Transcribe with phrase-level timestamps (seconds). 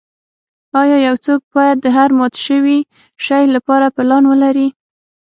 [0.81, 2.79] ایا یو څوک باید د هر مات شوي
[3.25, 4.67] شی لپاره پلان ولري